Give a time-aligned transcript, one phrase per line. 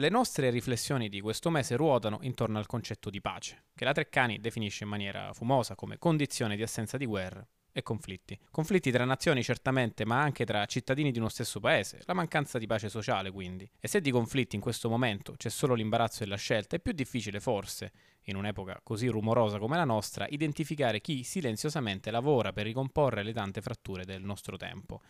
[0.00, 4.38] Le nostre riflessioni di questo mese ruotano intorno al concetto di pace, che la Treccani
[4.38, 8.38] definisce in maniera fumosa come condizione di assenza di guerra e conflitti.
[8.48, 12.68] Conflitti tra nazioni certamente, ma anche tra cittadini di uno stesso paese, la mancanza di
[12.68, 13.68] pace sociale quindi.
[13.80, 17.40] E se di conflitti in questo momento c'è solo l'imbarazzo della scelta, è più difficile
[17.40, 17.90] forse,
[18.26, 23.60] in un'epoca così rumorosa come la nostra, identificare chi silenziosamente lavora per ricomporre le tante
[23.60, 25.00] fratture del nostro tempo.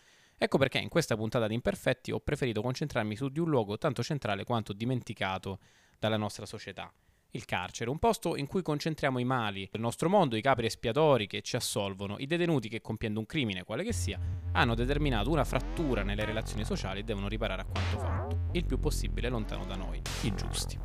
[0.41, 4.05] Ecco perché in questa puntata di Imperfetti ho preferito concentrarmi su di un luogo tanto
[4.05, 5.59] centrale quanto dimenticato
[5.99, 6.93] dalla nostra società,
[7.33, 11.27] il carcere, un posto in cui concentriamo i mali del nostro mondo, i capri espiatori
[11.27, 14.21] che ci assolvono, i detenuti che compiendo un crimine, quale che sia,
[14.53, 18.79] hanno determinato una frattura nelle relazioni sociali e devono riparare a quanto fatto, il più
[18.79, 20.79] possibile lontano da noi, i giusti.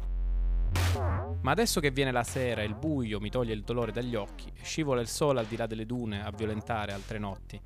[1.41, 4.99] Ma adesso che viene la sera, il buio mi toglie il dolore dagli occhi, scivola
[4.99, 7.61] il sole al di là delle dune a violentare altre notti,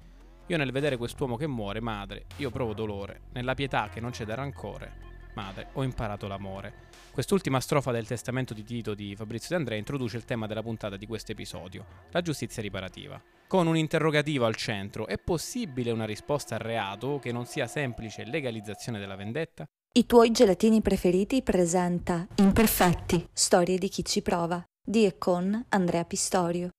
[0.47, 4.23] io nel vedere quest'uomo che muore, madre, io provo dolore, nella pietà che non c'è
[4.23, 6.85] da rancore, madre, ho imparato l'amore.
[7.11, 10.95] Quest'ultima strofa del testamento di Tito di Fabrizio De Andrea introduce il tema della puntata
[10.95, 13.21] di questo episodio, la giustizia riparativa.
[13.47, 18.23] Con un interrogativo al centro, è possibile una risposta al reato che non sia semplice
[18.23, 19.65] legalizzazione della vendetta?
[19.93, 26.05] I tuoi gelatini preferiti presenta Imperfetti, storie di chi ci prova, di e con Andrea
[26.05, 26.69] Pistorio.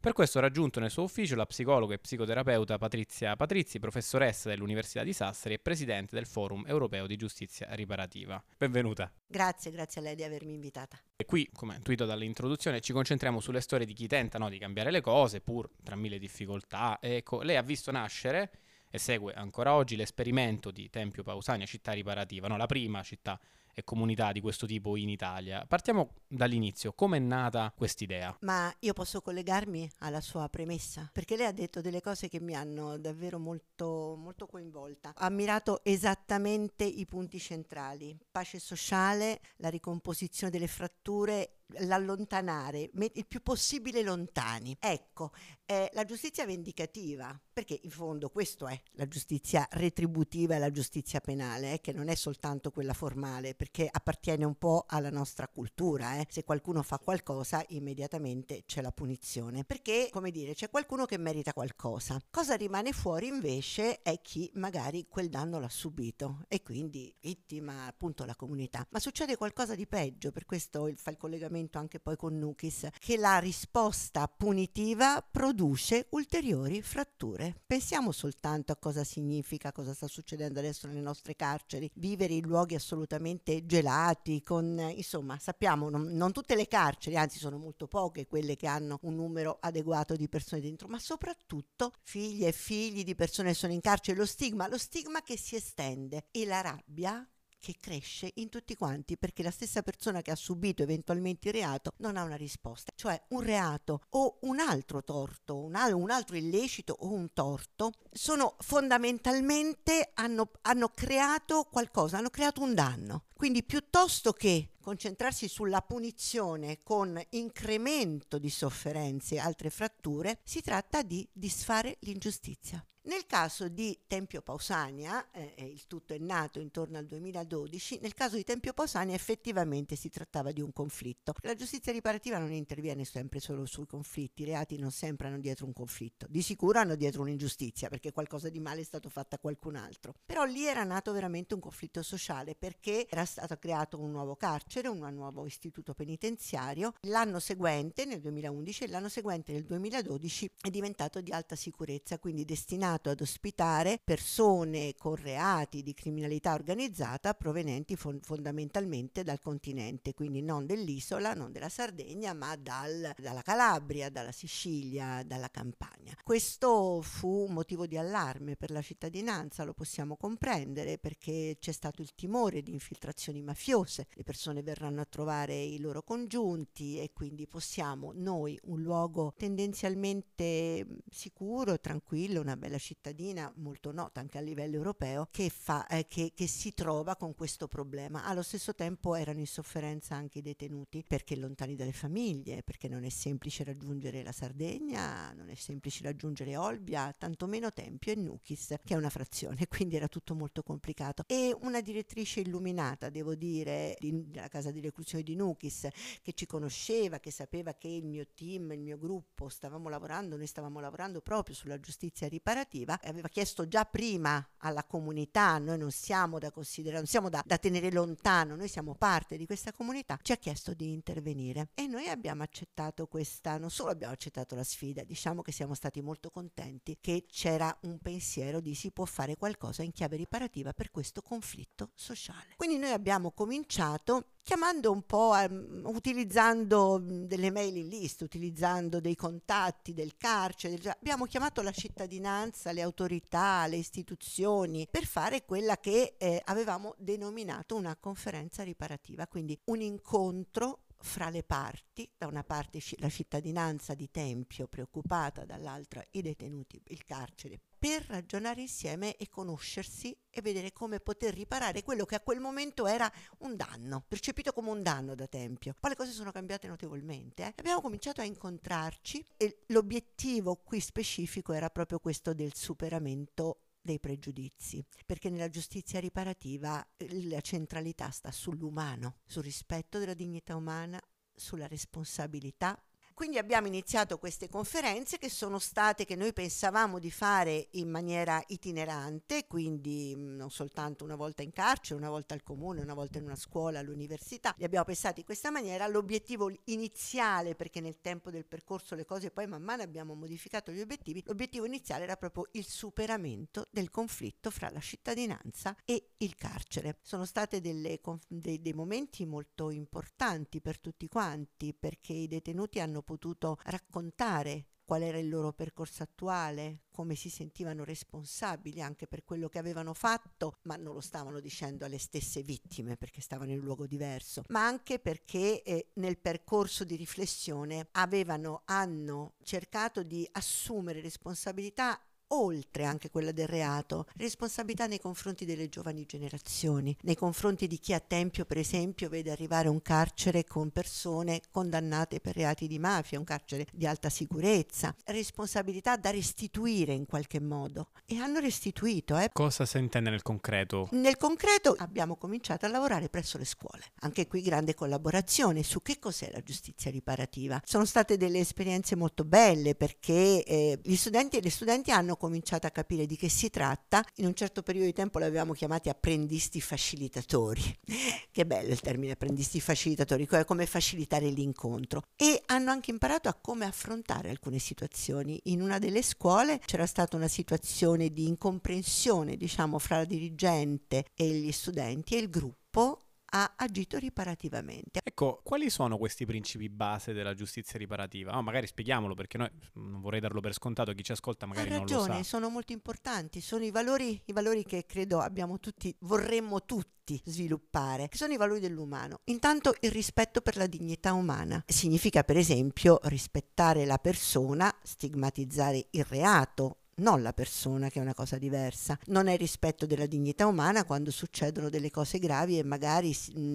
[0.00, 5.02] Per questo ho raggiunto nel suo ufficio la psicologa e psicoterapeuta Patrizia Patrizi, professoressa dell'Università
[5.02, 8.42] di Sassari e presidente del Forum Europeo di Giustizia Riparativa.
[8.56, 9.12] Benvenuta.
[9.26, 10.98] Grazie, grazie a lei di avermi invitata.
[11.16, 14.90] E qui, come intuito dall'introduzione, ci concentriamo sulle storie di chi tenta no, di cambiare
[14.90, 16.96] le cose, pur tra mille difficoltà.
[16.98, 18.52] Ecco, lei ha visto nascere
[18.88, 22.56] e segue ancora oggi l'esperimento di Tempio Pausania, città riparativa, no?
[22.56, 23.38] la prima città
[23.74, 25.64] e comunità di questo tipo in Italia.
[25.66, 28.36] Partiamo dall'inizio, come è nata quest'idea?
[28.40, 32.54] Ma io posso collegarmi alla sua premessa, perché lei ha detto delle cose che mi
[32.54, 35.12] hanno davvero molto, molto coinvolta.
[35.14, 43.42] Ha ammirato esattamente i punti centrali, pace sociale, la ricomposizione delle fratture l'allontanare, il più
[43.42, 44.76] possibile lontani.
[44.78, 45.32] Ecco,
[45.66, 51.20] eh, la giustizia vendicativa, perché in fondo questo è la giustizia retributiva e la giustizia
[51.20, 56.18] penale, eh, che non è soltanto quella formale, perché appartiene un po' alla nostra cultura.
[56.18, 56.26] Eh.
[56.28, 61.52] Se qualcuno fa qualcosa, immediatamente c'è la punizione, perché, come dire, c'è qualcuno che merita
[61.52, 62.20] qualcosa.
[62.30, 68.24] Cosa rimane fuori invece è chi magari quel danno l'ha subito e quindi vittima appunto
[68.24, 68.86] la comunità.
[68.90, 72.88] Ma succede qualcosa di peggio, per questo fa il collegamento collegamento anche poi con Nukis,
[72.98, 77.54] che la risposta punitiva produce ulteriori fratture.
[77.66, 82.74] Pensiamo soltanto a cosa significa, cosa sta succedendo adesso nelle nostre carceri, vivere in luoghi
[82.74, 88.56] assolutamente gelati, con insomma sappiamo non, non tutte le carceri, anzi sono molto poche quelle
[88.56, 93.50] che hanno un numero adeguato di persone dentro, ma soprattutto figlie e figli di persone
[93.50, 97.26] che sono in carcere, lo stigma, lo stigma che si estende e la rabbia
[97.60, 101.92] che cresce in tutti quanti perché la stessa persona che ha subito eventualmente il reato
[101.98, 102.90] non ha una risposta.
[102.94, 107.92] Cioè un reato o un altro torto, un, al- un altro illecito o un torto
[108.10, 113.26] sono fondamentalmente hanno, hanno creato qualcosa, hanno creato un danno.
[113.34, 121.02] Quindi piuttosto che concentrarsi sulla punizione con incremento di sofferenze e altre fratture, si tratta
[121.02, 122.84] di disfare l'ingiustizia.
[123.10, 128.36] Nel caso di Tempio Pausania, eh, il tutto è nato intorno al 2012, nel caso
[128.36, 131.34] di Tempio Pausania effettivamente si trattava di un conflitto.
[131.40, 135.66] La giustizia riparativa non interviene sempre solo sui conflitti, i reati non sempre hanno dietro
[135.66, 139.38] un conflitto, di sicuro hanno dietro un'ingiustizia perché qualcosa di male è stato fatto a
[139.38, 140.14] qualcun altro.
[140.24, 144.86] Però lì era nato veramente un conflitto sociale perché era stato creato un nuovo carcere,
[144.86, 146.92] un nuovo istituto penitenziario.
[147.08, 152.44] L'anno seguente, nel 2011, e l'anno seguente, nel 2012, è diventato di alta sicurezza, quindi
[152.44, 160.14] destinato destinato ad ospitare persone con reati di criminalità organizzata provenienti fon- fondamentalmente dal continente,
[160.14, 166.14] quindi non dell'isola, non della Sardegna, ma dal, dalla Calabria, dalla Sicilia, dalla Campania.
[166.22, 172.14] Questo fu motivo di allarme per la cittadinanza, lo possiamo comprendere perché c'è stato il
[172.14, 178.12] timore di infiltrazioni mafiose, le persone verranno a trovare i loro congiunti e quindi possiamo
[178.14, 185.28] noi, un luogo tendenzialmente sicuro, tranquillo, una bella cittadina molto nota anche a livello europeo
[185.30, 188.24] che, fa, eh, che, che si trova con questo problema.
[188.24, 193.04] Allo stesso tempo erano in sofferenza anche i detenuti perché lontani dalle famiglie, perché non
[193.04, 198.94] è semplice raggiungere la Sardegna, non è semplice raggiungere Olbia, tantomeno Tempio e Nukis, che
[198.94, 201.24] è una frazione, quindi era tutto molto complicato.
[201.26, 205.88] E una direttrice illuminata, devo dire, di, della casa di reclusione di Nukis,
[206.22, 210.46] che ci conosceva, che sapeva che il mio team, il mio gruppo stavamo lavorando, noi
[210.46, 215.90] stavamo lavorando proprio sulla giustizia riparativa, riparativa aveva chiesto già prima alla comunità, noi non
[215.90, 220.18] siamo da considerare, non siamo da, da tenere lontano, noi siamo parte di questa comunità,
[220.22, 224.64] ci ha chiesto di intervenire e noi abbiamo accettato questa, non solo abbiamo accettato la
[224.64, 229.36] sfida, diciamo che siamo stati molto contenti che c'era un pensiero di si può fare
[229.36, 232.54] qualcosa in chiave riparativa per questo conflitto sociale.
[232.56, 239.92] Quindi noi abbiamo cominciato chiamando un po', um, utilizzando delle mailing list, utilizzando dei contatti
[239.92, 240.92] del carcere, del...
[240.98, 247.76] abbiamo chiamato la cittadinanza, le autorità, le istituzioni per fare quella che eh, avevamo denominato
[247.76, 254.10] una conferenza riparativa, quindi un incontro fra le parti, da una parte la cittadinanza di
[254.10, 261.00] Tempio preoccupata, dall'altra i detenuti, il carcere, per ragionare insieme e conoscersi e vedere come
[261.00, 265.26] poter riparare quello che a quel momento era un danno, percepito come un danno da
[265.26, 265.74] Tempio.
[265.80, 267.42] Poi le cose sono cambiate notevolmente.
[267.42, 267.54] Eh?
[267.56, 274.84] Abbiamo cominciato a incontrarci e l'obiettivo qui specifico era proprio questo del superamento dei pregiudizi,
[275.06, 281.00] perché nella giustizia riparativa eh, la centralità sta sull'umano, sul rispetto della dignità umana,
[281.34, 282.78] sulla responsabilità
[283.20, 288.42] quindi abbiamo iniziato queste conferenze che sono state, che noi pensavamo di fare in maniera
[288.46, 293.18] itinerante, quindi mm, non soltanto una volta in carcere, una volta al comune, una volta
[293.18, 294.54] in una scuola, all'università.
[294.56, 295.86] Li abbiamo pensati in questa maniera.
[295.86, 300.80] L'obiettivo iniziale, perché nel tempo del percorso le cose poi man mano abbiamo modificato gli
[300.80, 306.96] obiettivi, l'obiettivo iniziale era proprio il superamento del conflitto fra la cittadinanza e il carcere.
[307.02, 313.58] Sono stati dei, dei momenti molto importanti per tutti quanti, perché i detenuti hanno potuto
[313.64, 319.58] raccontare qual era il loro percorso attuale, come si sentivano responsabili anche per quello che
[319.58, 323.86] avevano fatto, ma non lo stavano dicendo alle stesse vittime perché stavano in un luogo
[323.86, 332.00] diverso, ma anche perché eh, nel percorso di riflessione avevano, hanno cercato di assumere responsabilità
[332.30, 337.92] oltre anche quella del reato, responsabilità nei confronti delle giovani generazioni, nei confronti di chi
[337.92, 343.18] a Tempio, per esempio, vede arrivare un carcere con persone condannate per reati di mafia,
[343.18, 347.88] un carcere di alta sicurezza, responsabilità da restituire in qualche modo.
[348.06, 349.16] E hanno restituito.
[349.16, 349.30] Eh.
[349.32, 350.88] Cosa si intende nel concreto?
[350.92, 353.92] Nel concreto abbiamo cominciato a lavorare presso le scuole.
[354.00, 357.60] Anche qui grande collaborazione su che cos'è la giustizia riparativa.
[357.64, 362.66] Sono state delle esperienze molto belle perché eh, gli studenti e le studenti hanno cominciato
[362.66, 365.88] a capire di che si tratta, in un certo periodo di tempo li avevamo chiamati
[365.88, 367.62] apprendisti facilitatori.
[368.30, 372.02] che bello il termine apprendisti facilitatori, come facilitare l'incontro.
[372.14, 375.40] E hanno anche imparato a come affrontare alcune situazioni.
[375.44, 381.26] In una delle scuole c'era stata una situazione di incomprensione, diciamo, fra la dirigente e
[381.26, 383.00] gli studenti e il gruppo
[383.30, 385.00] ha agito riparativamente.
[385.02, 388.36] Ecco, quali sono questi principi base della giustizia riparativa?
[388.36, 392.08] Oh, magari spieghiamolo perché noi non vorrei darlo per scontato, chi ci ascolta magari ragione,
[392.08, 392.22] non lo sa.
[392.22, 398.08] sono molto importanti, sono i valori, i valori che credo abbiamo tutti, vorremmo tutti sviluppare,
[398.08, 399.20] che sono i valori dell'umano.
[399.24, 401.62] Intanto il rispetto per la dignità umana.
[401.66, 408.14] Significa per esempio rispettare la persona, stigmatizzare il reato, non la persona, che è una
[408.14, 408.98] cosa diversa.
[409.06, 413.14] Non è rispetto della dignità umana quando succedono delle cose gravi e magari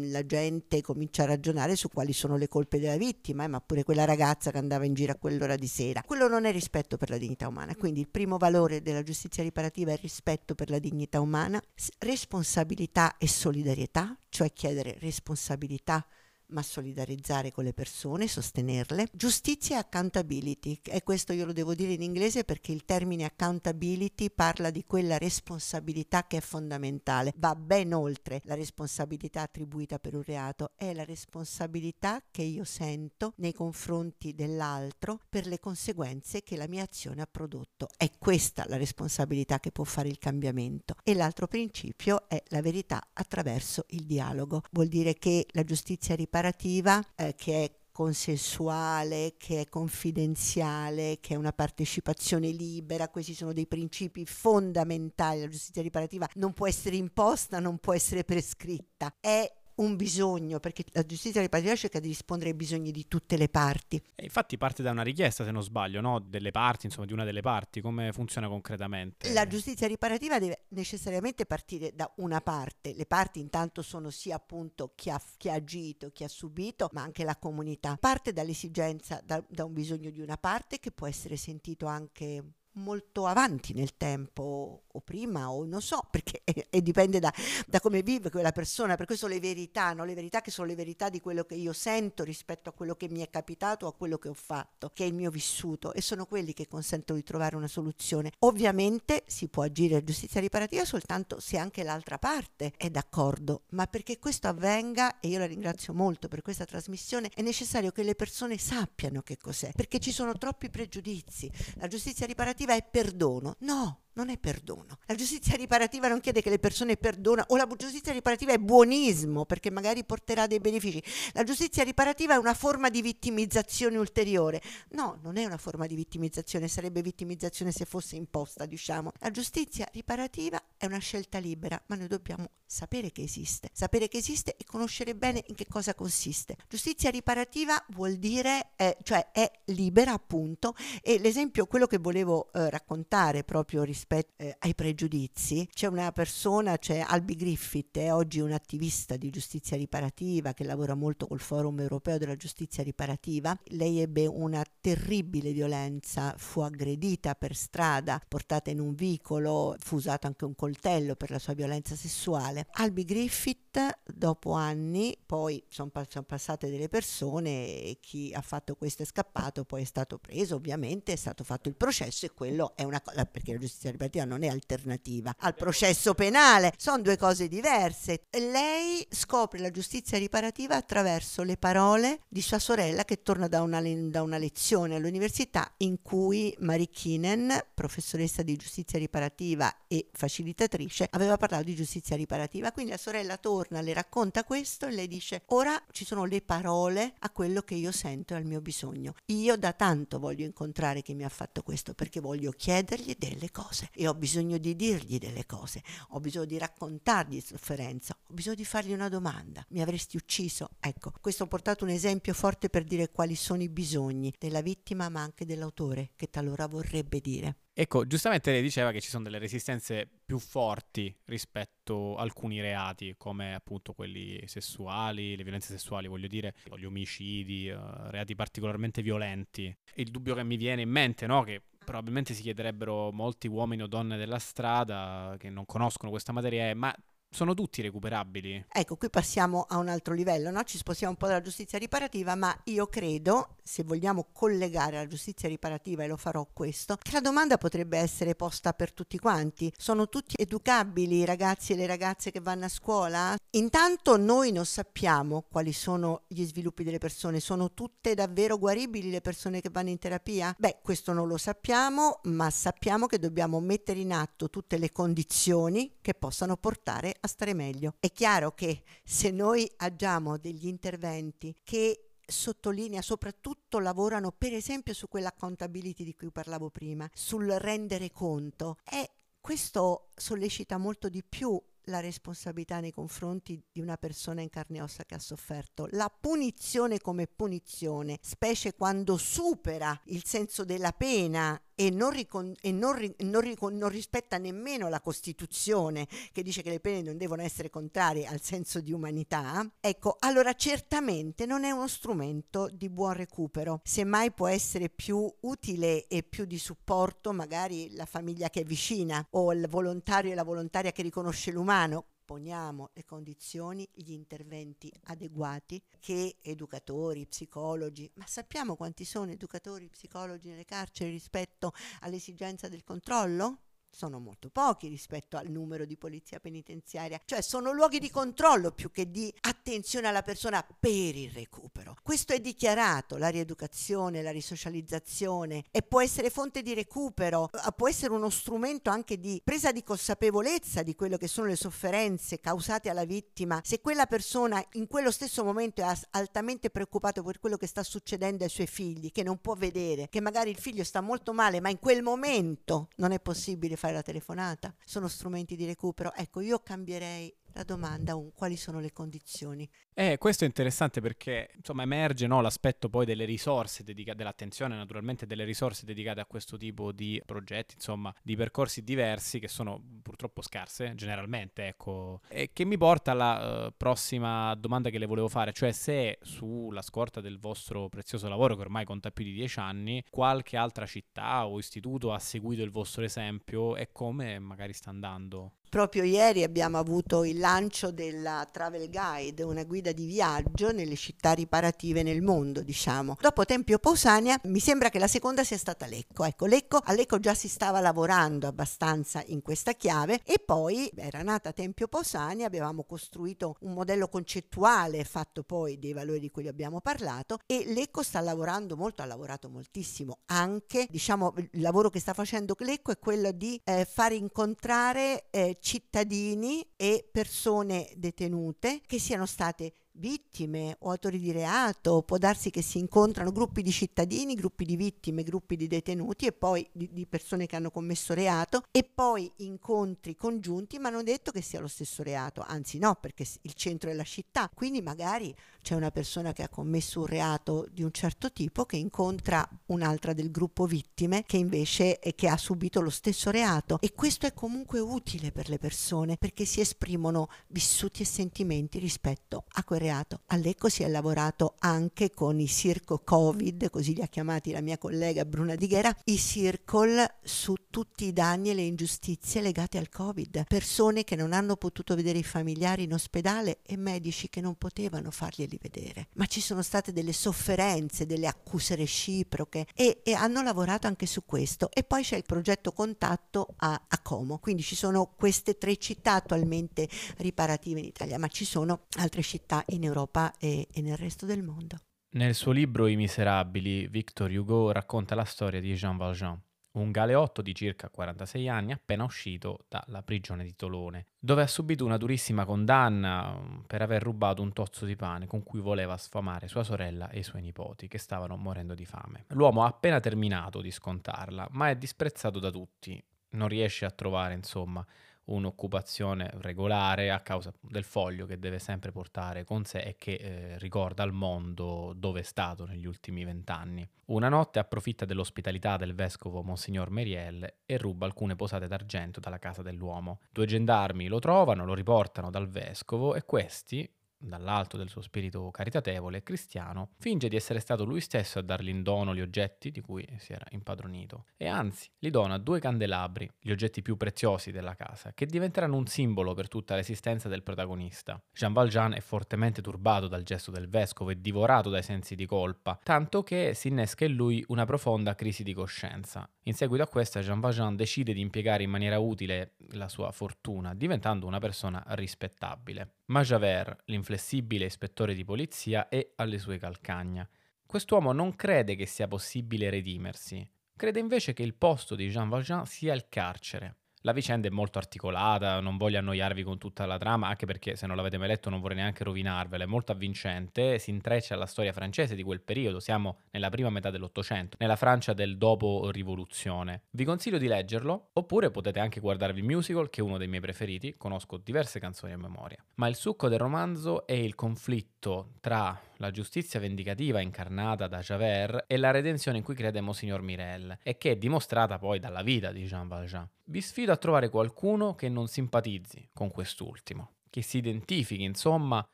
[0.10, 3.84] la gente comincia a ragionare su quali sono le colpe della vittima, eh, ma pure
[3.84, 6.04] quella ragazza che andava in giro a quell'ora di sera.
[6.06, 7.76] Quello non è rispetto per la dignità umana.
[7.76, 11.62] Quindi il primo valore della giustizia riparativa è rispetto per la dignità umana,
[12.00, 16.06] responsabilità e solidarietà, cioè chiedere responsabilità
[16.48, 19.08] ma solidarizzare con le persone, sostenerle.
[19.12, 24.30] Giustizia e accountability, e questo io lo devo dire in inglese perché il termine accountability
[24.30, 30.24] parla di quella responsabilità che è fondamentale, va ben oltre la responsabilità attribuita per un
[30.24, 36.68] reato, è la responsabilità che io sento nei confronti dell'altro per le conseguenze che la
[36.68, 37.88] mia azione ha prodotto.
[37.98, 40.96] È questa la responsabilità che può fare il cambiamento.
[41.04, 44.62] E l'altro principio è la verità attraverso il dialogo.
[44.72, 51.34] Vuol dire che la giustizia riparte preparativa eh, che è consensuale, che è confidenziale, che
[51.34, 56.98] è una partecipazione libera, questi sono dei principi fondamentali, la giustizia riparativa non può essere
[56.98, 62.52] imposta, non può essere prescritta, è un bisogno, perché la giustizia riparativa cerca di rispondere
[62.52, 64.02] ai bisogni di tutte le parti.
[64.16, 66.20] E infatti parte da una richiesta, se non sbaglio, no?
[66.20, 69.32] delle parti, insomma, di una delle parti, come funziona concretamente?
[69.34, 72.94] La giustizia riparativa deve necessariamente partire da una parte.
[72.94, 77.02] Le parti intanto sono sia appunto chi ha, chi ha agito, chi ha subito, ma
[77.02, 77.98] anche la comunità.
[78.00, 82.44] Parte dall'esigenza, da, da un bisogno di una parte che può essere sentito anche
[82.76, 87.34] molto avanti nel tempo o prima o non so perché e dipende da,
[87.68, 88.96] da, come vive quella persona.
[88.96, 90.06] Per questo le verità no?
[90.06, 93.08] le verità che sono le verità di quello che io sento rispetto a quello che
[93.10, 96.26] mi è capitato a quello che ho fatto che è il mio vissuto e sono
[96.26, 98.32] quelli che consentono di trovare una soluzione.
[98.40, 103.86] Ovviamente si può agire a giustizia riparativa soltanto se anche l'altra parte è d'accordo ma
[103.88, 108.16] perché questo avvenga e io la ringrazio molto per questa trasmissione è necessario che le
[108.16, 111.52] persone sappiano che cos'è perché ci sono troppi pregiudizi.
[111.76, 113.56] La giustizia riparativa è perdono.
[113.60, 114.98] No non è perdono.
[115.06, 119.46] La giustizia riparativa non chiede che le persone perdonano, o la giustizia riparativa è buonismo
[119.46, 121.02] perché magari porterà dei benefici.
[121.34, 124.62] La giustizia riparativa è una forma di vittimizzazione ulteriore.
[124.90, 129.12] No, non è una forma di vittimizzazione, sarebbe vittimizzazione se fosse imposta, diciamo.
[129.20, 134.18] La giustizia riparativa è una scelta libera, ma noi dobbiamo sapere che esiste, sapere che
[134.18, 136.56] esiste e conoscere bene in che cosa consiste.
[136.68, 142.70] Giustizia riparativa vuol dire, eh, cioè è libera appunto, e l'esempio, quello che volevo eh,
[142.70, 145.68] raccontare proprio rispetto rispetto eh, ai pregiudizi.
[145.74, 150.94] C'è una persona, c'è Albi Griffith, è oggi un attivista di giustizia riparativa che lavora
[150.94, 153.58] molto col Forum Europeo della Giustizia Riparativa.
[153.70, 160.28] Lei ebbe una terribile violenza, fu aggredita per strada, portata in un vicolo, fu usato
[160.28, 162.68] anche un coltello per la sua violenza sessuale.
[162.74, 169.02] Albi Griffith, dopo anni, poi sono, sono passate delle persone e chi ha fatto questo
[169.02, 172.84] è scappato, poi è stato preso, ovviamente è stato fatto il processo e quello è
[172.84, 177.48] una cosa, perché la giustizia riparativa non è alternativa al processo penale, sono due cose
[177.48, 178.26] diverse.
[178.32, 183.82] Lei scopre la giustizia riparativa attraverso le parole di sua sorella che torna da una,
[183.82, 191.38] da una lezione all'università in cui Marie Kinen, professoressa di giustizia riparativa e facilitatrice, aveva
[191.38, 192.72] parlato di giustizia riparativa.
[192.72, 197.14] Quindi la sorella torna, le racconta questo e lei dice ora ci sono le parole
[197.20, 199.14] a quello che io sento e al mio bisogno.
[199.28, 203.90] Io da tanto voglio incontrare chi mi ha fatto questo perché voglio chiedergli delle cose
[203.94, 208.66] e ho bisogno di dirgli delle cose, ho bisogno di raccontargli sofferenza, ho bisogno di
[208.66, 209.64] fargli una domanda.
[209.70, 210.70] Mi avresti ucciso?
[210.80, 215.10] Ecco, questo ho portato un esempio forte per dire quali sono i bisogni della vittima
[215.10, 217.58] ma anche dell'autore che talora vorrebbe dire.
[217.78, 223.16] Ecco, giustamente lei diceva che ci sono delle resistenze più forti rispetto a alcuni reati,
[223.18, 229.76] come appunto quelli sessuali, le violenze sessuali, voglio dire, gli omicidi, uh, reati particolarmente violenti.
[229.96, 233.88] Il dubbio che mi viene in mente, no, che probabilmente si chiederebbero molti uomini o
[233.88, 236.96] donne della strada che non conoscono questa materia è ma
[237.36, 238.66] sono tutti recuperabili.
[238.72, 240.64] Ecco, qui passiamo a un altro livello, no?
[240.64, 245.50] ci spostiamo un po' dalla giustizia riparativa, ma io credo, se vogliamo collegare la giustizia
[245.50, 249.72] riparativa, e lo farò questo, che la domanda potrebbe essere posta per tutti quanti.
[249.78, 253.36] Sono tutti educabili i ragazzi e le ragazze che vanno a scuola?
[253.52, 259.22] Intanto noi non sappiamo quali sono gli sviluppi delle persone, sono tutte davvero guaribili le
[259.22, 260.56] persone che vanno in terapia?
[260.58, 265.98] Beh, questo non lo sappiamo, ma sappiamo che dobbiamo mettere in atto tutte le condizioni
[266.02, 267.96] che possano portare a stare meglio.
[268.00, 275.08] È chiaro che se noi agiamo degli interventi che sottolinea, soprattutto lavorano per esempio su
[275.08, 282.00] quell'accountability di cui parlavo prima, sul rendere conto, e questo sollecita molto di più la
[282.00, 285.88] responsabilità nei confronti di una persona in carne e ossa che ha sofferto.
[285.92, 292.72] La punizione come punizione, specie quando supera il senso della pena e, non, ricon- e
[292.72, 297.18] non, ri- non, ricon- non, rispetta nemmeno la Costituzione che dice che le pene non
[297.18, 302.90] devono essere contrarie al senso di umanità, ecco, allora certamente non è uno strumento di
[302.90, 303.82] buon recupero.
[303.84, 309.26] Semmai può essere più utile e più di supporto magari la famiglia che è vicina
[309.32, 315.82] o il volontario e la volontaria che riconosce l'umano poniamo le condizioni, gli interventi adeguati
[316.00, 323.60] che educatori, psicologi, ma sappiamo quanti sono educatori, psicologi nelle carceri rispetto all'esigenza del controllo?
[323.96, 328.92] Sono molto pochi rispetto al numero di polizia penitenziaria, cioè sono luoghi di controllo più
[328.92, 331.96] che di attenzione alla persona per il recupero.
[332.04, 337.88] Questo è dichiarato, la rieducazione, la risocializzazione e può essere fonte di recupero, eh, può
[337.88, 342.90] essere uno strumento anche di presa di consapevolezza di quello che sono le sofferenze causate
[342.90, 343.62] alla vittima.
[343.64, 348.44] Se quella persona in quello stesso momento è altamente preoccupata per quello che sta succedendo
[348.44, 351.70] ai suoi figli, che non può vedere, che magari il figlio sta molto male, ma
[351.70, 356.14] in quel momento non è possibile fare fare la telefonata, sono strumenti di recupero.
[356.14, 359.68] Ecco, io cambierei la domanda un quali sono le condizioni.
[359.94, 365.26] Eh, questo è interessante perché insomma emerge no, l'aspetto poi delle risorse dedicate, dell'attenzione naturalmente
[365.26, 370.42] delle risorse dedicate a questo tipo di progetti, insomma di percorsi diversi che sono purtroppo
[370.42, 375.54] scarse generalmente, ecco, e che mi porta alla uh, prossima domanda che le volevo fare,
[375.54, 380.04] cioè se sulla scorta del vostro prezioso lavoro che ormai conta più di dieci anni,
[380.10, 385.54] qualche altra città o istituto ha seguito il vostro esempio e come magari sta andando?
[385.70, 391.34] Proprio ieri abbiamo avuto il lancio della Travel Guide, una guida di viaggio nelle città
[391.34, 393.18] riparative nel mondo, diciamo.
[393.20, 396.24] Dopo Tempio Pausania mi sembra che la seconda sia stata Lecco.
[396.24, 401.22] Ecco, Lecco, a Lecco già si stava lavorando abbastanza in questa chiave e poi era
[401.22, 406.80] nata Tempio Pausania, avevamo costruito un modello concettuale fatto poi dei valori di cui abbiamo
[406.80, 410.20] parlato e Lecco sta lavorando molto, ha lavorato moltissimo.
[410.28, 415.58] Anche, diciamo, il lavoro che sta facendo Lecco è quello di eh, far incontrare eh,
[415.66, 422.62] cittadini e persone detenute che siano state vittime o autori di reato, può darsi che
[422.62, 427.06] si incontrano gruppi di cittadini, gruppi di vittime, gruppi di detenuti e poi di, di,
[427.06, 431.68] persone che hanno commesso reato e poi incontri congiunti, ma non detto che sia lo
[431.68, 436.34] stesso reato, anzi no, perché il centro è la città, quindi magari c'è una persona
[436.34, 441.24] che ha commesso un reato di un certo tipo che incontra un'altra del gruppo vittime
[441.26, 445.50] che invece è che ha subito lo stesso reato e questo è comunque utile per
[445.50, 449.85] le persone perché si esprimono vissuti e sentimenti rispetto a quel reato.
[450.28, 454.78] All'Ecco si è lavorato anche con i circo Covid, così li ha chiamati la mia
[454.78, 460.46] collega Bruna Dighera, i circle su tutti i danni e le ingiustizie legate al Covid.
[460.48, 465.12] Persone che non hanno potuto vedere i familiari in ospedale e medici che non potevano
[465.12, 466.08] farglieli vedere.
[466.14, 471.26] Ma ci sono state delle sofferenze, delle accuse reciproche e, e hanno lavorato anche su
[471.26, 471.70] questo.
[471.72, 474.38] E poi c'è il progetto Contatto a, a Como.
[474.38, 476.88] Quindi ci sono queste tre città attualmente
[477.18, 481.44] riparative in Italia, ma ci sono altre città in Europa e, e nel resto del
[481.44, 481.78] mondo.
[482.16, 486.40] Nel suo libro I Miserabili, Victor Hugo racconta la storia di Jean Valjean,
[486.76, 491.84] un galeotto di circa 46 anni appena uscito dalla prigione di Tolone, dove ha subito
[491.86, 496.48] una durissima condanna mm, per aver rubato un tozzo di pane con cui voleva sfamare
[496.48, 499.26] sua sorella e i suoi nipoti, che stavano morendo di fame.
[499.30, 503.02] L'uomo ha appena terminato di scontarla, ma è disprezzato da tutti.
[503.32, 504.86] Non riesce a trovare, insomma,
[505.26, 510.58] un'occupazione regolare a causa del foglio che deve sempre portare con sé e che eh,
[510.60, 513.88] ricorda al mondo dove è stato negli ultimi vent'anni.
[514.06, 519.62] Una notte approfitta dell'ospitalità del vescovo Monsignor Meriel e ruba alcune posate d'argento dalla casa
[519.62, 520.20] dell'uomo.
[520.32, 526.18] Due gendarmi lo trovano, lo riportano dal vescovo e questi, dall'alto del suo spirito caritatevole
[526.18, 529.82] e cristiano, finge di essere stato lui stesso a dargli in dono gli oggetti di
[529.82, 534.76] cui si era impadronito e anzi gli dona due candelabri, gli oggetti più preziosi della
[534.76, 538.22] casa, che diventeranno un simbolo per tutta l'esistenza del protagonista.
[538.32, 542.80] Jean Valjean è fortemente turbato dal gesto del vescovo e divorato dai sensi di colpa,
[542.82, 546.30] tanto che si innesca in lui una profonda crisi di coscienza.
[546.44, 550.74] In seguito a questa Jean Valjean decide di impiegare in maniera utile la sua fortuna,
[550.74, 552.96] diventando una persona rispettabile.
[553.08, 557.28] Ma Javert, l'inflessibile ispettore di polizia, è alle sue calcagna.
[557.66, 562.68] Quest'uomo non crede che sia possibile redimersi, crede invece che il posto di Jean Valjean
[562.68, 563.78] sia il carcere.
[564.06, 567.88] La vicenda è molto articolata, non voglio annoiarvi con tutta la trama, anche perché se
[567.88, 571.74] non l'avete mai letto non vorrei neanche rovinarvela, è molto avvincente, si intreccia alla storia
[571.74, 576.84] francese di quel periodo, siamo nella prima metà dell'Ottocento, nella Francia del dopo rivoluzione.
[576.92, 580.40] Vi consiglio di leggerlo, oppure potete anche guardarvi il musical, che è uno dei miei
[580.40, 582.64] preferiti, conosco diverse canzoni a memoria.
[582.76, 588.66] Ma il succo del romanzo è il conflitto tra la giustizia vendicativa incarnata da Javert
[588.68, 592.52] e la redenzione in cui crede Monsignor Mirel e che è dimostrata poi dalla vita
[592.52, 593.28] di Jean Valjean.
[593.46, 598.88] Vi sfido a trovare qualcuno che non simpatizzi con quest'ultimo, che si identifichi insomma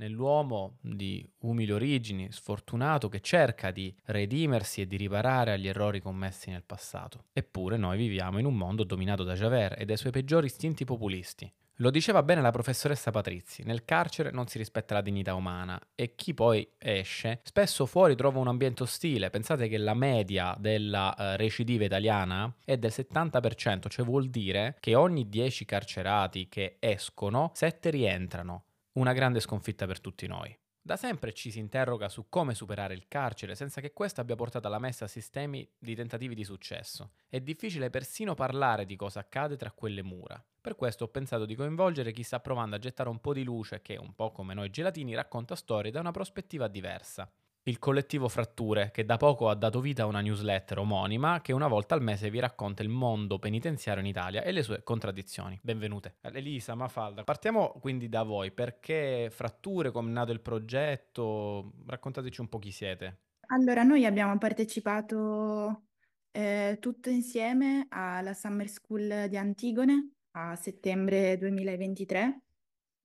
[0.00, 6.50] nell'uomo di umili origini, sfortunato, che cerca di redimersi e di riparare agli errori commessi
[6.50, 7.26] nel passato.
[7.32, 11.52] Eppure noi viviamo in un mondo dominato da Javert e dai suoi peggiori istinti populisti,
[11.80, 16.14] lo diceva bene la professoressa Patrizi, nel carcere non si rispetta la dignità umana e
[16.14, 19.30] chi poi esce spesso fuori trova un ambiente ostile.
[19.30, 24.94] Pensate che la media della uh, recidiva italiana è del 70%, cioè vuol dire che
[24.94, 28.64] ogni 10 carcerati che escono, 7 rientrano.
[28.92, 30.59] Una grande sconfitta per tutti noi.
[30.82, 34.66] Da sempre ci si interroga su come superare il carcere senza che questo abbia portato
[34.66, 37.12] alla messa a sistemi di tentativi di successo.
[37.28, 40.42] È difficile persino parlare di cosa accade tra quelle mura.
[40.60, 43.82] Per questo ho pensato di coinvolgere chi sta provando a gettare un po' di luce
[43.82, 47.30] che, un po' come noi gelatini, racconta storie da una prospettiva diversa.
[47.64, 51.68] Il collettivo Fratture, che da poco ha dato vita a una newsletter omonima che una
[51.68, 55.58] volta al mese vi racconta il mondo penitenziario in Italia e le sue contraddizioni.
[55.62, 56.16] Benvenute.
[56.22, 58.50] Elisa, Mafalda, partiamo quindi da voi.
[58.50, 61.74] Perché Fratture, come è nato il progetto?
[61.86, 63.18] Raccontateci un po' chi siete.
[63.48, 65.88] Allora, noi abbiamo partecipato
[66.30, 72.42] eh, tutto insieme alla Summer School di Antigone a settembre 2023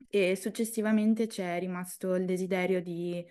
[0.08, 3.26] e successivamente c'è rimasto il desiderio di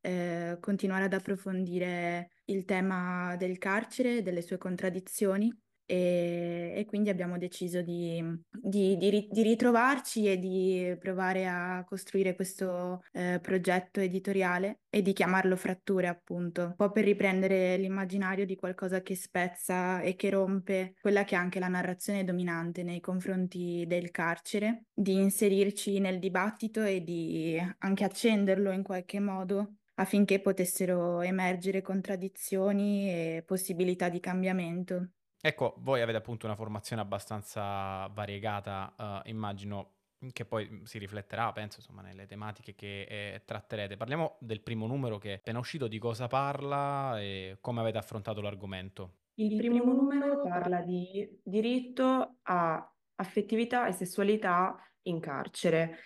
[0.00, 5.52] eh, continuare ad approfondire il tema del carcere, delle sue contraddizioni
[5.90, 12.36] e, e quindi abbiamo deciso di, di, di, di, ritrovarci e di provare a costruire
[12.36, 18.54] questo eh, progetto editoriale e di chiamarlo Fratture appunto, un po' per riprendere l'immaginario di
[18.54, 23.84] qualcosa che spezza e che rompe quella che è anche la narrazione dominante nei confronti
[23.88, 31.20] del carcere, di inserirci nel dibattito e di anche accenderlo in qualche modo affinché potessero
[31.20, 35.10] emergere contraddizioni e possibilità di cambiamento.
[35.40, 39.94] Ecco, voi avete appunto una formazione abbastanza variegata, uh, immagino
[40.32, 43.96] che poi si rifletterà, penso, insomma, nelle tematiche che eh, tratterete.
[43.96, 48.42] Parliamo del primo numero che è appena uscito, di cosa parla e come avete affrontato
[48.42, 49.16] l'argomento.
[49.34, 55.96] Il primo numero parla di diritto a affettività e sessualità in carcere.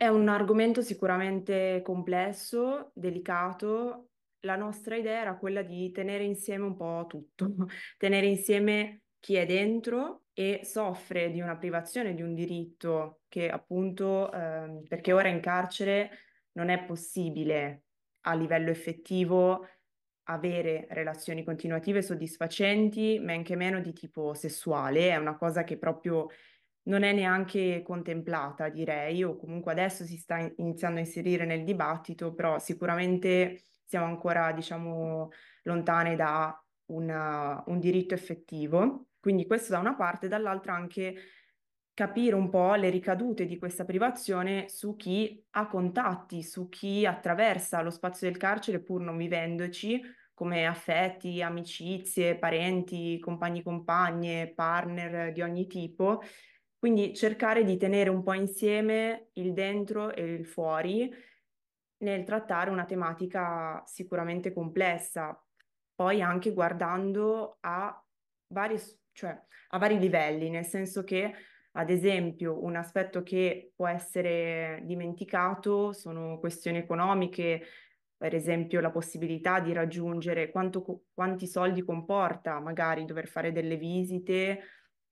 [0.00, 4.12] È un argomento sicuramente complesso, delicato.
[4.46, 7.54] La nostra idea era quella di tenere insieme un po' tutto,
[7.98, 14.32] tenere insieme chi è dentro e soffre di una privazione di un diritto che appunto,
[14.32, 16.10] eh, perché ora in carcere
[16.52, 17.82] non è possibile
[18.20, 19.66] a livello effettivo
[20.30, 26.28] avere relazioni continuative soddisfacenti, men che meno di tipo sessuale, è una cosa che proprio
[26.84, 32.32] non è neanche contemplata, direi, o comunque adesso si sta iniziando a inserire nel dibattito,
[32.34, 35.28] però sicuramente siamo ancora, diciamo,
[35.64, 39.08] lontane da una, un diritto effettivo.
[39.20, 41.14] Quindi questo da una parte, dall'altra anche
[41.92, 47.82] capire un po' le ricadute di questa privazione su chi ha contatti, su chi attraversa
[47.82, 50.00] lo spazio del carcere pur non vivendoci,
[50.32, 56.22] come affetti, amicizie, parenti, compagni compagne, partner di ogni tipo
[56.80, 61.12] quindi cercare di tenere un po' insieme il dentro e il fuori
[61.98, 65.38] nel trattare una tematica sicuramente complessa,
[65.94, 68.02] poi anche guardando a
[68.46, 68.78] vari,
[69.12, 69.38] cioè,
[69.68, 71.34] a vari livelli, nel senso che
[71.72, 77.62] ad esempio, un aspetto che può essere dimenticato sono questioni economiche,
[78.16, 84.62] per esempio la possibilità di raggiungere quanto, quanti soldi comporta magari dover fare delle visite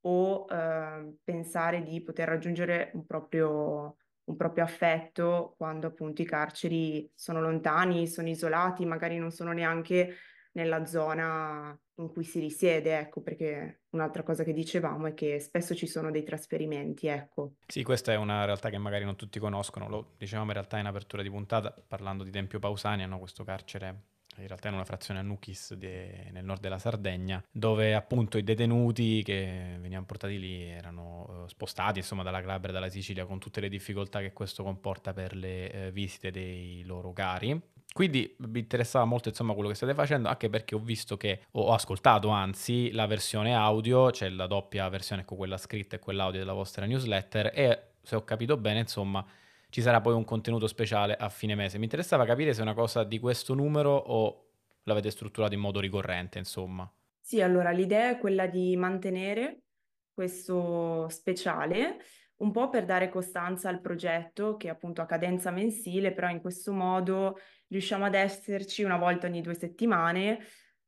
[0.03, 7.11] o eh, pensare di poter raggiungere un proprio, un proprio affetto quando appunto i carceri
[7.15, 10.15] sono lontani, sono isolati, magari non sono neanche
[10.53, 15.75] nella zona in cui si risiede, ecco, perché un'altra cosa che dicevamo è che spesso
[15.75, 17.55] ci sono dei trasferimenti, ecco.
[17.67, 20.87] Sì, questa è una realtà che magari non tutti conoscono, lo dicevamo in realtà in
[20.87, 24.03] apertura di puntata, parlando di Tempio Pausania, hanno questo carcere
[24.41, 28.45] in realtà in una frazione a Nukis de, nel nord della Sardegna, dove appunto i
[28.45, 33.39] detenuti che venivano portati lì erano uh, spostati insomma dalla Calabria e dalla Sicilia con
[33.39, 37.61] tutte le difficoltà che questo comporta per le uh, visite dei loro cari.
[37.93, 41.73] Quindi mi interessava molto insomma quello che state facendo, anche perché ho visto che, ho
[41.73, 46.53] ascoltato anzi, la versione audio, cioè la doppia versione, ecco quella scritta e quell'audio della
[46.53, 49.25] vostra newsletter e se ho capito bene insomma
[49.71, 51.79] ci sarà poi un contenuto speciale a fine mese.
[51.79, 54.47] Mi interessava capire se è una cosa di questo numero o
[54.85, 56.91] l'avete strutturato in modo ricorrente, insomma.
[57.21, 59.65] Sì, allora l'idea è quella di mantenere
[60.13, 61.99] questo speciale
[62.37, 66.73] un po' per dare costanza al progetto che appunto a cadenza mensile, però in questo
[66.73, 67.37] modo
[67.69, 70.39] riusciamo ad esserci una volta ogni due settimane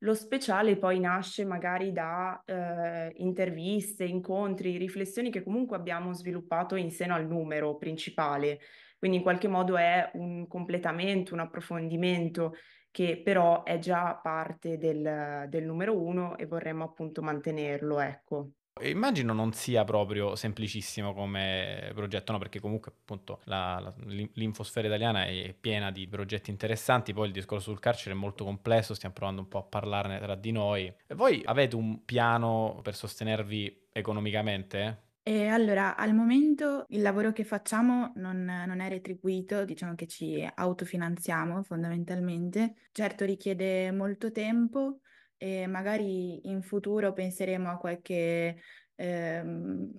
[0.02, 6.90] lo speciale poi nasce magari da eh, interviste, incontri, riflessioni che comunque abbiamo sviluppato in
[6.90, 8.60] seno al numero principale,
[8.98, 12.54] quindi in qualche modo è un completamento, un approfondimento
[12.90, 18.50] che però è già parte del, del numero uno e vorremmo appunto mantenerlo, ecco.
[18.82, 22.38] Immagino non sia proprio semplicissimo come progetto, no?
[22.38, 23.94] perché comunque appunto la, la,
[24.34, 28.94] l'infosfera italiana è piena di progetti interessanti, poi il discorso sul carcere è molto complesso,
[28.94, 30.92] stiamo provando un po' a parlarne tra di noi.
[31.06, 35.08] E voi avete un piano per sostenervi economicamente?
[35.22, 40.48] E allora, al momento il lavoro che facciamo non, non, è retribuito, diciamo che ci
[40.52, 42.74] autofinanziamo fondamentalmente.
[42.90, 45.00] Certo richiede molto tempo,
[45.42, 48.60] e magari in futuro penseremo a qualche,
[48.94, 49.90] ehm,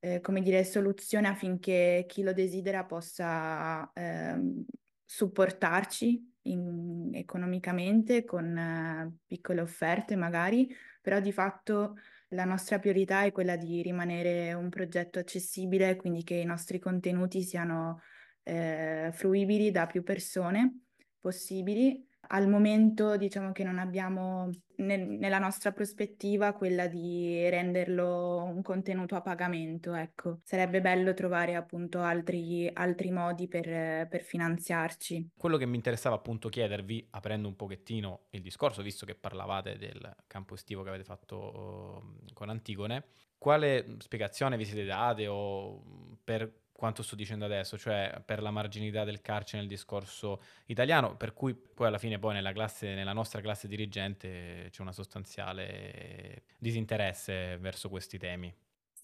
[0.00, 4.64] eh, come dire, soluzione affinché chi lo desidera possa ehm,
[5.04, 13.30] supportarci in, economicamente con uh, piccole offerte magari, però di fatto la nostra priorità è
[13.32, 18.00] quella di rimanere un progetto accessibile, quindi che i nostri contenuti siano
[18.42, 20.84] eh, fruibili da più persone
[21.20, 28.62] possibili al momento diciamo che non abbiamo nel, nella nostra prospettiva quella di renderlo un
[28.62, 30.40] contenuto a pagamento, ecco.
[30.42, 35.30] Sarebbe bello trovare appunto altri, altri modi per, per finanziarci.
[35.36, 40.16] Quello che mi interessava appunto chiedervi, aprendo un pochettino il discorso, visto che parlavate del
[40.26, 43.04] campo estivo che avete fatto uh, con Antigone,
[43.36, 45.82] quale spiegazione vi siete date o
[46.24, 51.32] per quanto sto dicendo adesso, cioè per la marginalità del carcere nel discorso italiano, per
[51.32, 57.56] cui poi alla fine poi nella, classe, nella nostra classe dirigente c'è una sostanziale disinteresse
[57.58, 58.52] verso questi temi.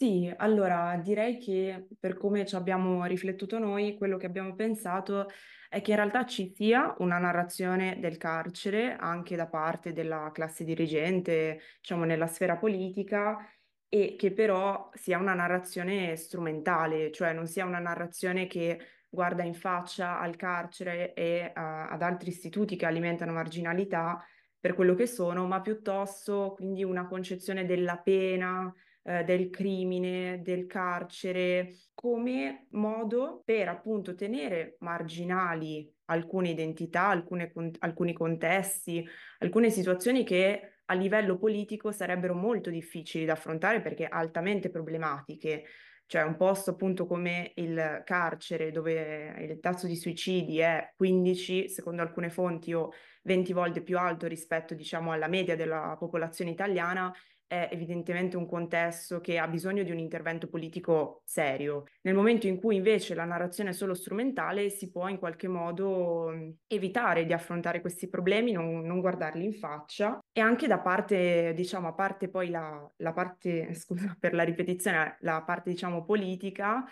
[0.01, 5.27] Sì, allora direi che per come ci abbiamo riflettuto noi, quello che abbiamo pensato
[5.69, 10.63] è che in realtà ci sia una narrazione del carcere anche da parte della classe
[10.63, 13.39] dirigente, diciamo nella sfera politica,
[13.89, 19.55] e che però sia una narrazione strumentale, cioè non sia una narrazione che guarda in
[19.55, 24.23] faccia al carcere e uh, ad altri istituti che alimentano marginalità
[24.61, 28.73] per quello che sono, ma piuttosto quindi una concezione della pena,
[29.09, 38.13] eh, del crimine, del carcere, come modo per appunto tenere marginali alcune identità, alcune, alcuni
[38.13, 39.07] contesti,
[39.39, 45.65] alcune situazioni che a livello politico sarebbero molto difficili da affrontare perché altamente problematiche.
[46.07, 52.01] Cioè un posto appunto come il carcere dove il tasso di suicidi è 15, secondo
[52.01, 52.93] alcune fonti o
[53.25, 57.13] 20 volte più alto rispetto diciamo alla media della popolazione italiana,
[57.49, 61.85] è evidentemente un contesto che ha bisogno di un intervento politico serio.
[62.03, 66.31] Nel momento in cui invece la narrazione è solo strumentale, si può in qualche modo
[66.67, 71.89] evitare di affrontare questi problemi, non, non guardarli in faccia e anche da parte, diciamo,
[71.89, 76.85] a parte poi la, la parte, scusa per la ripetizione, la parte diciamo politica,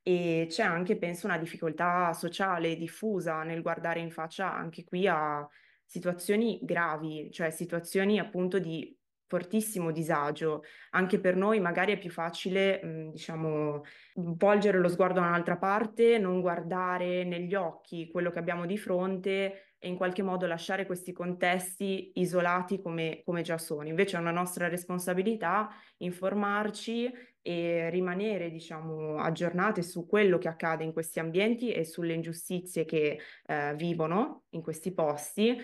[0.00, 5.46] e c'è anche, penso, una difficoltà sociale diffusa nel guardare in faccia anche qui a
[5.84, 10.62] situazioni gravi, cioè situazioni appunto di fortissimo disagio.
[10.90, 13.82] Anche per noi magari è più facile, mh, mhmm, diciamo,
[14.14, 19.74] volgere lo sguardo da un'altra parte, non guardare negli occhi quello che abbiamo di fronte
[19.78, 23.86] e in qualche modo lasciare questi contesti isolati come, come già sono.
[23.88, 30.94] Invece è una nostra responsabilità informarci e rimanere, diciamo, aggiornate su quello che accade in
[30.94, 35.54] questi ambienti e sulle ingiustizie che eh, vivono in questi posti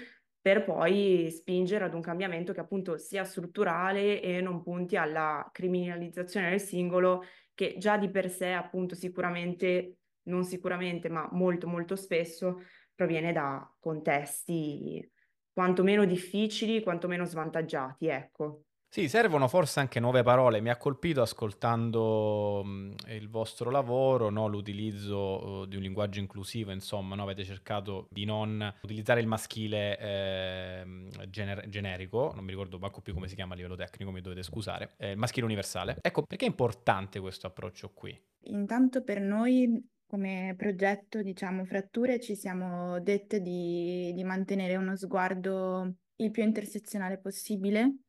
[0.40, 6.50] per poi spingere ad un cambiamento che appunto sia strutturale e non punti alla criminalizzazione
[6.50, 7.24] del singolo,
[7.54, 12.62] che già di per sé appunto sicuramente, non sicuramente, ma molto molto spesso
[12.94, 15.06] proviene da contesti
[15.52, 18.64] quantomeno difficili, quantomeno svantaggiati, ecco.
[18.92, 20.60] Sì, servono forse anche nuove parole.
[20.60, 24.48] Mi ha colpito ascoltando mh, il vostro lavoro, no?
[24.48, 27.22] l'utilizzo uh, di un linguaggio inclusivo, insomma, no?
[27.22, 33.14] avete cercato di non utilizzare il maschile eh, gener- generico, non mi ricordo manco più
[33.14, 35.98] come si chiama a livello tecnico, mi dovete scusare, eh, il maschile universale.
[36.02, 38.20] Ecco, perché è importante questo approccio qui?
[38.46, 45.94] Intanto per noi come progetto, diciamo, Fratture, ci siamo dette di, di mantenere uno sguardo
[46.16, 48.00] il più intersezionale possibile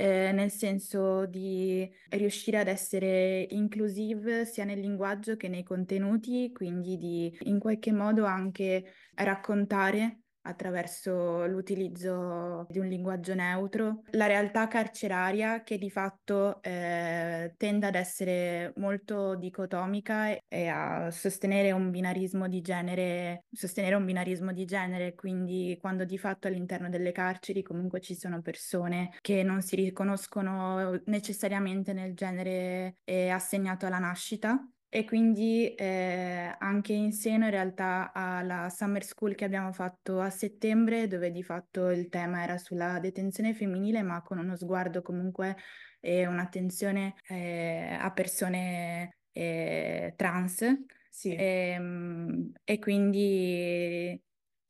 [0.00, 6.96] eh, nel senso di riuscire ad essere inclusive sia nel linguaggio che nei contenuti, quindi
[6.96, 8.84] di in qualche modo anche
[9.14, 17.86] raccontare attraverso l'utilizzo di un linguaggio neutro, la realtà carceraria che di fatto eh, tende
[17.86, 24.64] ad essere molto dicotomica e a sostenere un binarismo di genere, sostenere un binarismo di
[24.64, 29.76] genere, quindi quando di fatto all'interno delle carceri comunque ci sono persone che non si
[29.76, 37.50] riconoscono necessariamente nel genere eh, assegnato alla nascita e quindi eh, anche in seno in
[37.50, 42.56] realtà alla summer school che abbiamo fatto a settembre, dove di fatto il tema era
[42.56, 45.56] sulla detenzione femminile, ma con uno sguardo comunque
[46.00, 50.64] e un'attenzione eh, a persone eh, trans.
[51.10, 51.34] Sì.
[51.34, 54.18] E, ehm, e, quindi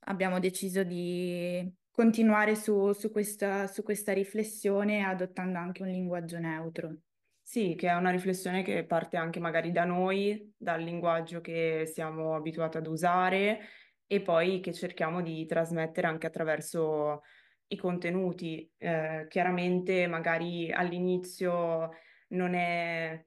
[0.07, 6.97] abbiamo deciso di continuare su, su, questa, su questa riflessione adottando anche un linguaggio neutro.
[7.51, 12.35] Sì, che è una riflessione che parte anche magari da noi, dal linguaggio che siamo
[12.35, 13.61] abituati ad usare
[14.07, 17.23] e poi che cerchiamo di trasmettere anche attraverso
[17.69, 18.71] i contenuti.
[18.77, 21.89] Eh, chiaramente magari all'inizio
[22.29, 23.25] non è,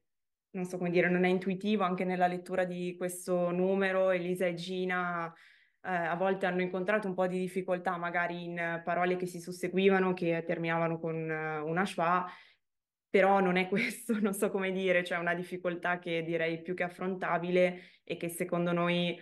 [0.52, 4.54] non so come dire, non è intuitivo anche nella lettura di questo numero, Elisa e
[4.54, 5.34] Gina
[5.84, 10.14] eh, a volte hanno incontrato un po' di difficoltà magari in parole che si susseguivano,
[10.14, 12.24] che terminavano con uh, una schwa,
[13.12, 16.84] però non è questo, non so come dire, cioè una difficoltà che direi più che
[16.84, 19.16] affrontabile e che secondo noi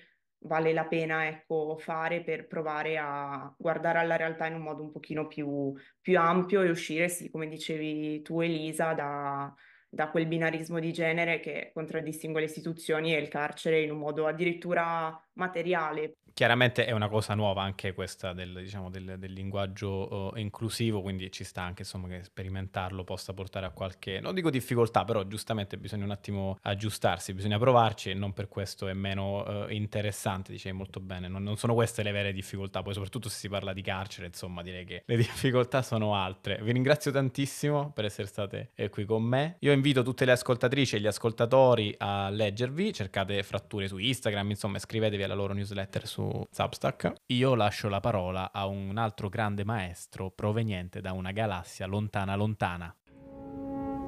[0.43, 4.91] vale la pena ecco, fare per provare a guardare alla realtà in un modo un
[4.91, 9.53] pochino più, più ampio e uscire, sì, come dicevi tu Elisa, da,
[9.89, 14.27] da quel binarismo di genere che contraddistingue le istituzioni e il carcere in un modo
[14.27, 16.17] addirittura materiale.
[16.33, 21.31] Chiaramente è una cosa nuova anche questa del, diciamo, del, del linguaggio uh, inclusivo, quindi
[21.31, 25.77] ci sta anche insomma, che sperimentarlo possa portare a qualche, non dico difficoltà, però giustamente
[25.77, 30.77] bisogna un attimo aggiustarsi, bisogna provarci e non per questo è meno uh, interessante, dicevi
[30.77, 33.81] molto bene, non, non, sono queste le vere difficoltà, poi soprattutto se si parla di
[33.81, 36.59] carcere, insomma direi che le difficoltà sono altre.
[36.61, 40.95] Vi ringrazio tantissimo per essere state eh, qui con me, io invito tutte le ascoltatrici
[40.95, 46.47] e gli ascoltatori a leggervi, cercate fratture su Instagram, insomma iscrivetevi alla loro newsletter su
[46.49, 52.35] Substack, io lascio la parola a un altro grande maestro proveniente da una galassia lontana
[52.35, 52.93] lontana.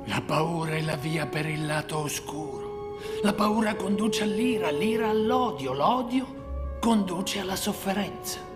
[0.06, 2.98] La paura è la via per il lato oscuro.
[3.22, 8.51] La paura conduce all'ira, l'ira all'odio, l'odio conduce alla sofferenza.